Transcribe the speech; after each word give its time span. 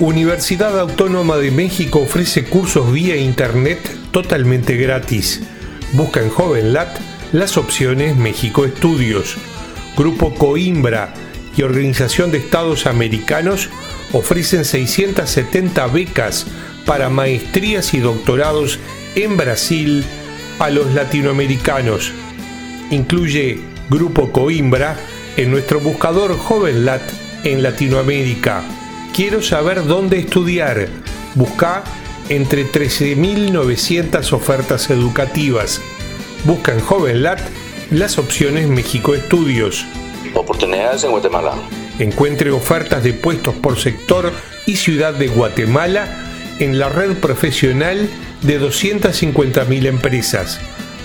Universidad 0.00 0.80
Autónoma 0.80 1.36
de 1.36 1.52
México 1.52 2.00
ofrece 2.00 2.44
cursos 2.44 2.92
vía 2.92 3.16
internet 3.16 3.78
totalmente 4.10 4.76
gratis. 4.76 5.40
Busca 5.92 6.20
en 6.20 6.30
JovenLat 6.30 6.98
las 7.32 7.56
opciones 7.56 8.16
México 8.16 8.64
Estudios. 8.64 9.36
Grupo 9.96 10.34
Coimbra 10.34 11.14
y 11.56 11.62
Organización 11.62 12.32
de 12.32 12.38
Estados 12.38 12.86
Americanos 12.86 13.70
ofrecen 14.12 14.64
670 14.64 15.86
becas 15.86 16.46
para 16.86 17.08
maestrías 17.08 17.94
y 17.94 18.00
doctorados 18.00 18.80
en 19.14 19.36
Brasil 19.36 20.04
a 20.58 20.70
los 20.70 20.92
latinoamericanos. 20.92 22.10
Incluye 22.90 23.60
Grupo 23.88 24.32
Coimbra 24.32 24.96
en 25.36 25.52
nuestro 25.52 25.78
buscador 25.78 26.36
JovenLat 26.36 27.02
en 27.44 27.62
Latinoamérica. 27.62 28.64
Quiero 29.14 29.42
saber 29.42 29.86
dónde 29.86 30.18
estudiar. 30.18 30.88
Busca 31.36 31.84
entre 32.28 32.66
13.900 32.66 34.32
ofertas 34.32 34.90
educativas. 34.90 35.80
Busca 36.42 36.72
en 36.72 36.80
JovenLat 36.80 37.38
las 37.92 38.18
opciones 38.18 38.66
México 38.66 39.14
Estudios. 39.14 39.86
Oportunidades 40.34 41.04
en 41.04 41.12
Guatemala. 41.12 41.54
Encuentre 42.00 42.50
ofertas 42.50 43.04
de 43.04 43.12
puestos 43.12 43.54
por 43.54 43.78
sector 43.78 44.32
y 44.66 44.74
ciudad 44.74 45.14
de 45.14 45.28
Guatemala 45.28 46.08
en 46.58 46.80
la 46.80 46.88
red 46.88 47.16
profesional 47.18 48.08
de 48.42 48.60
250.000 48.60 49.86
empresas. 49.86 50.58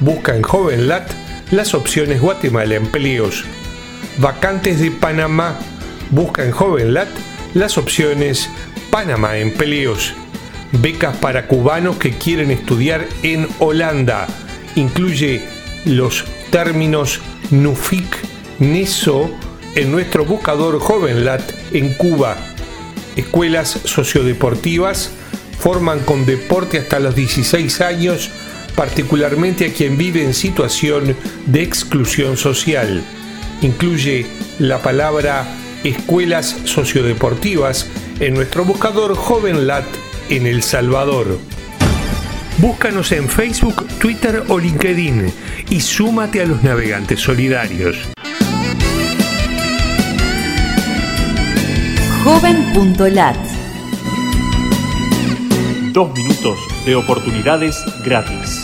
Busca 0.00 0.36
en 0.36 0.42
JovenLat 0.42 1.10
las 1.52 1.72
opciones 1.72 2.20
Guatemala 2.20 2.74
Empleos. 2.74 3.46
Vacantes 4.18 4.78
de 4.78 4.90
Panamá. 4.90 5.58
Busca 6.10 6.44
en 6.44 6.50
JovenLat 6.50 7.08
las 7.54 7.78
opciones 7.78 8.50
Panamá 8.90 9.38
Empleos. 9.38 10.12
Becas 10.72 11.16
para 11.16 11.46
cubanos 11.46 11.96
que 11.96 12.18
quieren 12.18 12.50
estudiar 12.50 13.06
en 13.22 13.48
Holanda. 13.60 14.26
Incluye 14.74 15.42
los 15.84 16.24
términos 16.50 17.20
NUFIC, 17.50 18.04
NESO 18.58 19.30
en 19.76 19.92
nuestro 19.92 20.24
buscador 20.24 20.80
JovenLat 20.80 21.42
en 21.72 21.94
Cuba. 21.94 22.36
Escuelas 23.16 23.80
sociodeportivas 23.84 25.10
forman 25.60 26.00
con 26.00 26.26
deporte 26.26 26.78
hasta 26.78 26.98
los 26.98 27.14
16 27.14 27.80
años, 27.80 28.30
particularmente 28.74 29.66
a 29.66 29.72
quien 29.72 29.96
vive 29.96 30.24
en 30.24 30.34
situación 30.34 31.16
de 31.46 31.62
exclusión 31.62 32.36
social. 32.36 33.02
Incluye 33.62 34.26
la 34.58 34.82
palabra 34.82 35.46
escuelas 35.84 36.56
sociodeportivas 36.64 37.88
en 38.20 38.34
nuestro 38.34 38.64
buscador 38.64 39.14
JovenLat 39.14 39.84
en 40.30 40.46
El 40.46 40.62
Salvador. 40.62 41.38
Búscanos 42.58 43.12
en 43.12 43.28
Facebook, 43.28 43.86
Twitter 43.98 44.44
o 44.48 44.58
LinkedIn 44.58 45.32
y 45.70 45.80
súmate 45.80 46.42
a 46.42 46.46
los 46.46 46.62
navegantes 46.62 47.20
solidarios. 47.20 47.96
Joven.lat 52.24 53.36
Dos 55.92 56.12
minutos 56.16 56.58
de 56.86 56.96
oportunidades 56.96 57.84
gratis. 58.04 58.63